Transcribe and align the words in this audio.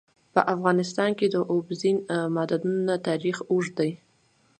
په 0.33 0.41
افغانستان 0.53 1.09
کې 1.19 1.27
د 1.29 1.35
اوبزین 1.53 1.97
معدنونه 2.35 2.93
تاریخ 3.07 3.37
اوږد 3.51 3.73
دی. 3.79 3.91